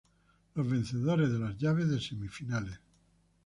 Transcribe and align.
Los 0.55 0.67
vencedores 0.67 1.31
de 1.31 1.37
las 1.37 1.55
llaves 1.59 1.87
de 1.89 2.01
semifinales. 2.01 2.79